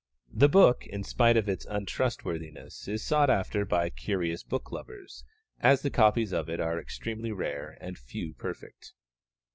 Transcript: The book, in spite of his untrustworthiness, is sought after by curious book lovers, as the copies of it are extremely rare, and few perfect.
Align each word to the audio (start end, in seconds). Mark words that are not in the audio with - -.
The 0.33 0.49
book, 0.49 0.87
in 0.87 1.03
spite 1.03 1.37
of 1.37 1.45
his 1.45 1.63
untrustworthiness, 1.67 2.87
is 2.87 3.03
sought 3.05 3.29
after 3.29 3.65
by 3.65 3.91
curious 3.91 4.41
book 4.41 4.71
lovers, 4.71 5.23
as 5.59 5.83
the 5.83 5.91
copies 5.91 6.33
of 6.33 6.49
it 6.49 6.59
are 6.59 6.79
extremely 6.79 7.31
rare, 7.31 7.77
and 7.79 7.99
few 7.99 8.33
perfect. 8.33 8.93